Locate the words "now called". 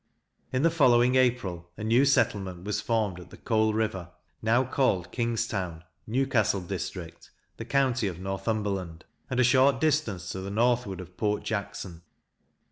4.41-5.11